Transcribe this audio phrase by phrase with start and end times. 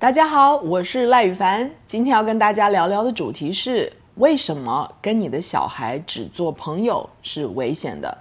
[0.00, 1.70] 大家好，我是赖宇凡。
[1.86, 8.18] 今天要跟大家聊聊的主题是：为什么跟你的小孩只做朋友是危险的？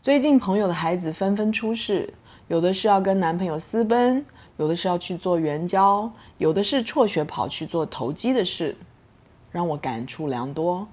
[0.00, 2.14] 最近朋友的孩子纷纷出事，
[2.46, 4.24] 有的是要跟男朋友私奔，
[4.56, 6.08] 有的是要去做援交，
[6.38, 8.76] 有的是辍学跑去做投机的事，
[9.50, 10.86] 让我感触良多。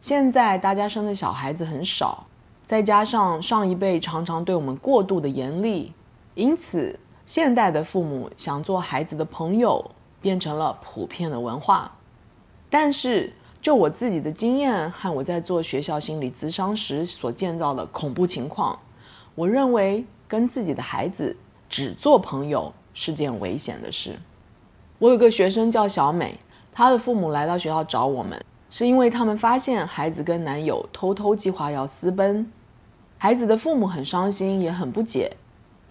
[0.00, 2.26] 现在大家生的小孩子很少，
[2.66, 5.92] 再加上上一辈常常对我们过度的严厉，
[6.34, 9.90] 因此现代的父母想做孩子的朋友
[10.20, 11.92] 变成了普遍的文化。
[12.70, 18.78] 但是就我自己的经验和我在做学校心理咨商时所见到的恐怖情况，
[19.34, 21.36] 我认为跟自己的孩子
[21.68, 24.18] 只做朋友是件危险的事。
[24.98, 26.38] 我有个学生叫小美，
[26.72, 28.42] 她的父母来到学校找我们。
[28.70, 32.50] 是因为他们发现孩子跟男友偷偷计划要私奔，
[33.18, 35.36] 孩子的父母很伤心，也很不解。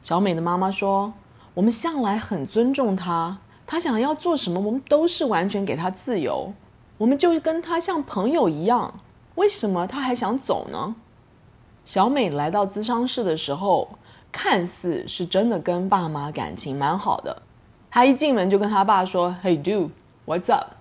[0.02, 1.12] 小美的妈妈说
[1.54, 6.54] ：“我们向来很尊重她，她想要做什么，我们都是完全给她自由，
[6.98, 8.94] 我们就跟她像朋友一样。
[9.36, 10.96] 为什么她还想走呢？”
[11.84, 13.90] 小美来到咨商室的时候，
[14.32, 17.42] 看似是真的跟爸妈感情蛮好的。
[17.92, 20.72] 她一进门就跟他爸说：“Hey dude，what's up？”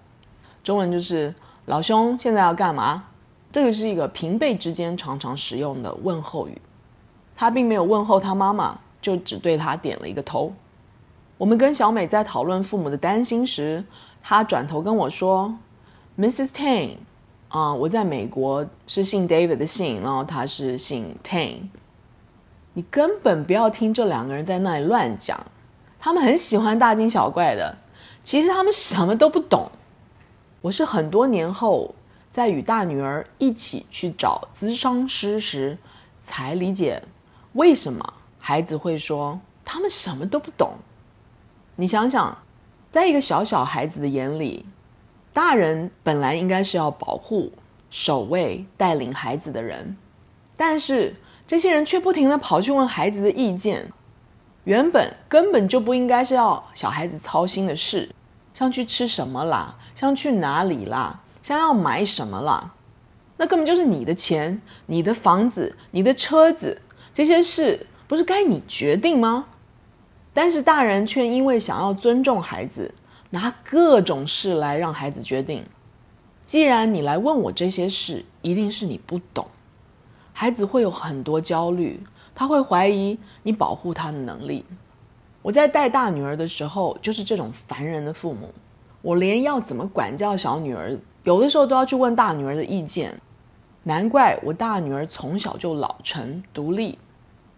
[0.63, 1.35] 中文就是。
[1.69, 3.05] 老兄，现在要干嘛？
[3.53, 6.59] 这个是一个平辈之间常常使用的问候语。
[7.37, 10.51] 他并没有问候他妈妈，就只对他点了一个头。
[11.37, 13.85] 我们跟小美在讨论父母的担心时，
[14.23, 15.55] 他转头跟我说
[16.17, 16.49] ：“Mrs.
[16.49, 16.97] Tang，
[17.51, 21.59] 啊，我在美国是姓 David 的姓，然后他是姓 Tang。
[22.73, 25.39] 你根本不要听这两个人在那里乱讲，
[26.01, 27.77] 他们很喜欢大惊小怪的，
[28.25, 29.71] 其实他们什么都不懂。”
[30.61, 31.95] 我是很多年后，
[32.33, 35.79] 在与大女儿一起去找咨商师时，
[36.21, 37.01] 才理解
[37.53, 40.73] 为什么孩子会说他们什么都不懂。
[41.77, 42.37] 你想想，
[42.91, 44.67] 在一个小小孩子的眼里，
[45.33, 47.53] 大人本来应该是要保护、
[47.89, 49.97] 守卫、带领孩子的人，
[50.57, 51.15] 但是
[51.47, 53.93] 这些人却不停的跑去问孩子的意见，
[54.65, 58.11] 原本根本就不应该是要小孩子操心的事。
[58.59, 62.75] 像去吃什么啦，像去哪里啦，像要买什么啦，
[63.37, 66.83] 那根本就是你的钱、你的房子、你的车子，
[67.15, 69.47] 这些事不是该你决定吗？
[70.35, 72.93] 但是大人却因为想要尊重孩子，
[73.31, 75.65] 拿各种事来让孩子决定。
[76.45, 79.47] 既然你来问我这些事，一定是你不懂。
[80.33, 82.03] 孩子会有很多焦虑，
[82.35, 84.65] 他会怀疑你保护他的能力。
[85.49, 88.53] 我在带大女儿的时候，就是这种烦人的父母。
[89.01, 90.95] 我连要怎么管教小女儿，
[91.25, 93.19] 有的时候都要去问大女儿的意见。
[93.85, 96.99] 难怪我大女儿从小就老成独立，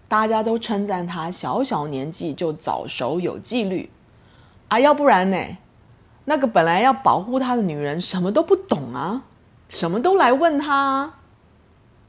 [0.07, 3.91] 大家都称赞她小小年纪就早熟有纪律。
[4.69, 5.37] 啊，要不然呢？
[6.27, 9.25] 那个本来要保护她的女人什么都不懂啊，
[9.69, 11.13] 什么都来问她。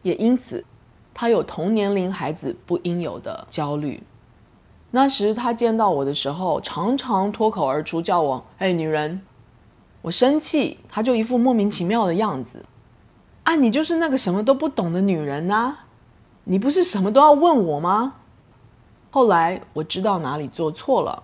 [0.03, 0.63] 也因此，
[1.11, 4.03] 她有同年龄孩子不应有的焦虑。
[4.91, 9.21] 那时他见到我的时候，常常脱口而出叫我“哎，女人”。
[10.03, 12.65] 我生气，他就一副莫名其妙的样子。
[13.43, 15.75] 啊，你就是那个什么都不懂的女人呐！
[16.43, 18.13] 你不是什么都要问我吗？
[19.11, 21.23] 后来我知道哪里做错了，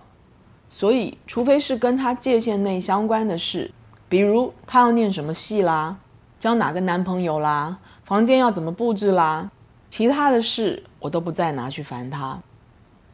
[0.70, 3.70] 所以除非是跟他界限内相关的事，
[4.08, 5.96] 比如他要念什么戏啦，
[6.38, 9.50] 交哪个男朋友啦，房间要怎么布置啦，
[9.90, 12.38] 其他的事我都不再拿去烦他。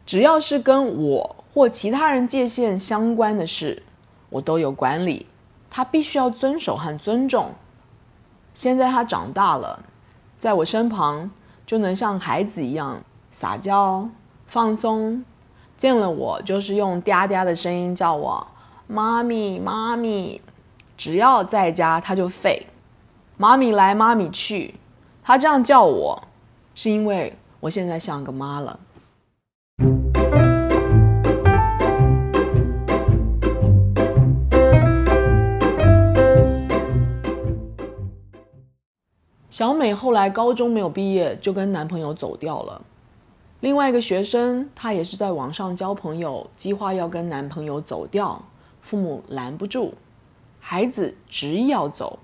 [0.06, 3.82] 只要是跟我或其他人界限相关的事，
[4.30, 5.26] 我都有管理，
[5.70, 7.52] 他必须要遵守和尊重。
[8.52, 9.82] 现在他长大了，
[10.38, 11.30] 在我身旁
[11.66, 14.08] 就能像孩子一样撒娇、
[14.46, 15.24] 放松，
[15.76, 18.46] 见了我就是用嗲嗲的声音叫我
[18.86, 20.40] “妈咪，妈咪”。
[20.96, 22.66] 只要在家，他就废
[23.36, 24.74] ，“妈咪来，妈咪去”。
[25.24, 26.22] 他这样叫我，
[26.74, 28.78] 是因为我现在像个妈了。
[39.54, 42.82] 小美后来高中没有毕业，就跟男朋友走掉了。
[43.60, 48.42] 另外一个学生，她也是在网上交朋友，计划要跟男朋友走掉，
[48.80, 49.94] 父母拦不住，
[50.58, 52.18] 孩子执意要走，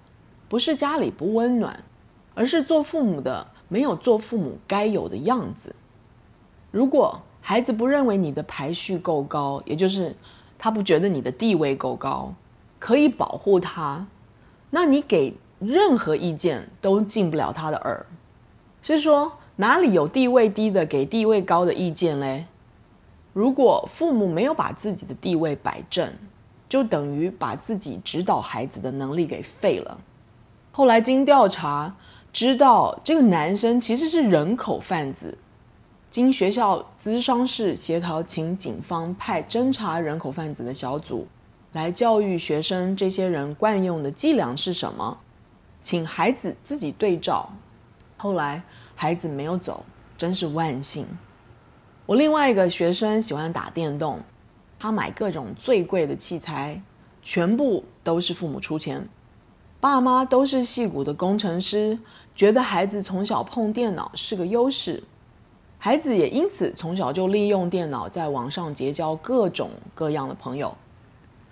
[0.48, 1.84] 不是家里不温暖，
[2.34, 5.76] 而是做父母的没有做父母该有的样子。
[6.72, 10.16] 如果孩子不认为你的排序够高，也就是
[10.58, 12.34] 他不觉得你的地位够高，
[12.80, 14.08] 可以保护他，
[14.70, 18.04] 那你给任何意见都进不了他的耳。
[18.82, 22.46] 是说哪里有地位低的给地位高的意见嘞？
[23.32, 26.12] 如果父母没有把自己的地位摆正，
[26.68, 29.98] 就等于把自己指导孩子的能力给废了。
[30.72, 31.94] 后来经调查
[32.32, 35.36] 知道，这个男生其实是人口贩子。
[36.10, 41.26] 经学校咨商室协调，请警方派侦查人口贩子的小组
[41.72, 45.18] 来教育学生，这些人惯用的伎俩是什么？
[45.82, 47.50] 请孩子自己对照。
[48.16, 48.62] 后来
[48.94, 49.84] 孩子没有走，
[50.18, 51.06] 真是万幸。
[52.06, 54.20] 我另外一个学生喜欢打电动，
[54.78, 56.82] 他买各种最贵的器材，
[57.22, 59.08] 全部都是父母出钱。
[59.80, 61.98] 爸妈都是戏骨的工程师，
[62.34, 65.02] 觉得孩子从小碰电脑是个优势。
[65.78, 70.76] 孩子也因此从小就利用电脑在网上结交各种各样的朋友。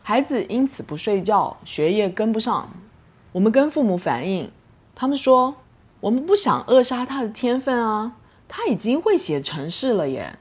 [0.02, 2.70] 孩子因此不睡觉，学业跟不上。
[3.38, 4.50] 我们跟父母反映，
[4.96, 5.54] 他们说
[6.02, 8.16] ：“我们不想扼杀他的天分啊，
[8.48, 10.36] 他已经会写程式了耶。”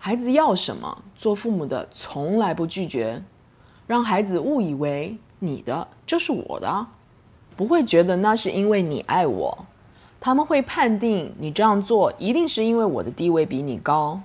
[0.00, 3.22] 孩子要什么，做父母的从来不拒绝，
[3.86, 6.86] 让孩子误以为你的就是我的，
[7.54, 9.66] 不会觉得那是因为你爱我，
[10.18, 14.18] 他们会判定你这样做一定是因为我的地位比你高。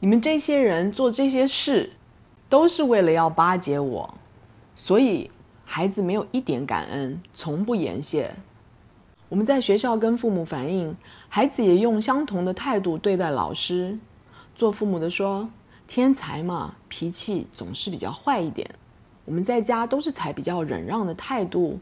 [0.00, 1.92] 你们这些人做这些事，
[2.48, 4.12] 都是为了要巴结我，
[4.74, 5.30] 所以
[5.74, 8.30] 孩子没有一点感恩，从不言谢。
[9.30, 10.94] 我们在学校跟父母反映，
[11.30, 13.98] 孩子也用相同的态度对待老师。
[14.54, 15.48] 做父母的说
[15.88, 18.70] ：“天才嘛，脾气总是比较坏一点。
[19.24, 21.78] 我们在家都是采比较忍让的态度，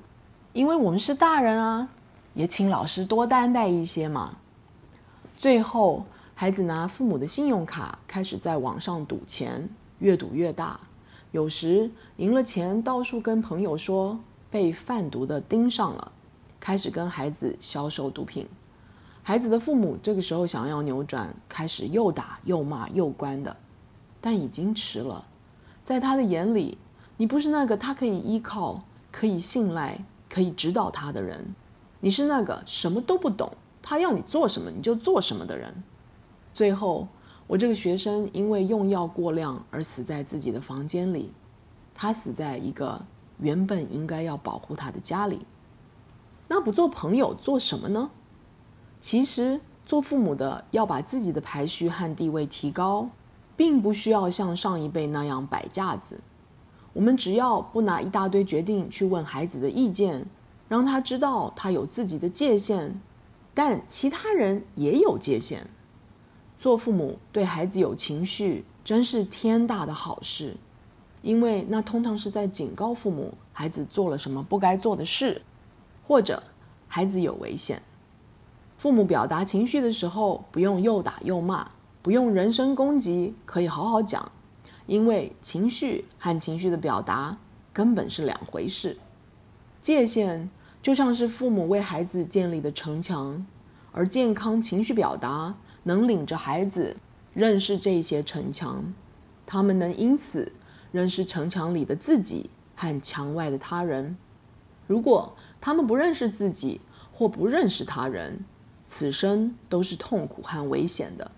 [0.53, 1.89] 因为我们是大人啊，
[2.35, 4.37] 也请老师多担待一些嘛。”
[5.37, 6.07] 最后，
[6.37, 10.79] 孩子拿父母的信用卡开始在网上赌钱，越赌越大。
[11.33, 14.19] 有时赢了钱，到处跟朋友说
[14.51, 16.13] 被贩毒的盯上了，
[16.59, 18.49] 开始跟孩子销售毒品。
[19.23, 23.57] 孩子的父母这个时候想要扭转，开始又打又骂又关的，
[24.21, 25.25] 但已经迟了。
[25.85, 26.79] 在他的眼里，
[27.17, 31.55] 你不是那个他可以依靠、可以信赖、可以指导他的人，
[32.01, 33.53] 你是那个什么都不懂，
[33.83, 35.83] 他要你做什么你就做什么的人。
[36.53, 37.07] 最后，
[37.51, 41.33] 我这个学生因为用药过量而死在自己的房间里，
[41.93, 43.05] 他死在一个
[43.41, 45.41] 原本应该要保护他的家里。
[46.47, 48.13] 那不做朋友做什么呢？
[49.01, 53.09] 其实，做父母的要把自己的排序和地位提高，
[53.57, 56.21] 并不需要像上一辈那样摆架子。
[56.93, 60.25] 我们只要不拿一大堆决定去问孩子的意见，
[60.69, 63.01] 让他知道他有自己的界限，
[63.53, 65.69] 但其他人也有界限。
[66.61, 70.55] 做父母对孩子有情绪，真是天大的好事，
[71.23, 75.41] 因为那通常是在警告父母，孩子做了什么不该做的事，
[76.07, 76.43] 或者
[76.87, 77.81] 孩子有危险。
[78.77, 81.71] 父母表达情绪的时候，不用又打又骂，
[82.03, 84.31] 不用人身攻击，可以好好讲，
[84.85, 87.39] 因为情绪和情绪的表达
[87.73, 88.99] 根本是两回事。
[89.81, 90.51] 界限
[90.83, 93.47] 就像是父母为孩子建立的城墙，
[93.93, 96.97] 而健康情绪表达能领着孩子
[97.33, 98.93] 认识这些城墙，
[99.47, 100.53] 他们能因此
[100.93, 104.17] 认识城墙里的自己和墙外的他人。
[104.87, 106.81] 如果他们不认识自己
[107.13, 108.45] 或不认识他人，
[108.89, 111.31] 此生都是痛苦和危险的，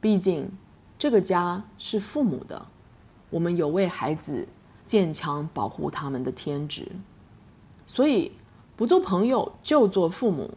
[0.00, 0.50] 毕竟
[0.98, 2.66] 这个家是父母的，
[3.30, 4.48] 我们有为孩子
[4.84, 6.88] 建墙保护他们的天职，
[7.86, 8.32] 所以
[8.74, 10.50] 不做朋友就做父母。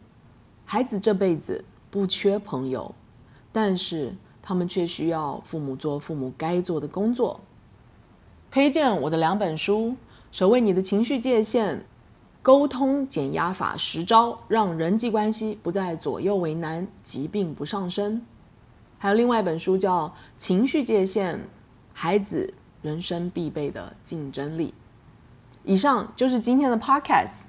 [0.64, 2.92] 孩子这辈子不缺朋友，
[3.54, 7.40] 但是他们却需要父母做父母该做的工作。
[8.50, 9.90] 推荐我的两本书
[10.30, 11.76] 《守卫你的情绪界限》。
[12.42, 18.20] 沟通减压法十招，让人际关系不再左右为难，疾病不上升。
[18.98, 21.40] 还有另外一本书叫《情绪界限：
[21.94, 24.68] 孩子人生必备的竞争力》。
[25.64, 27.44] 以上就是今天的 Podcast。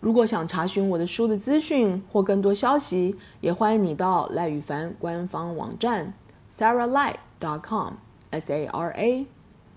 [0.00, 6.12] 如果想查询我的书的资讯或更多消息，也欢迎你到赖宇凡官方网站
[6.52, 9.26] sarahlye.com，s a r a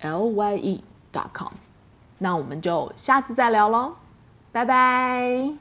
[0.01, 1.51] l y e dot com。
[2.19, 3.95] 那我们就下次再聊喽。
[4.53, 5.53] 拜拜。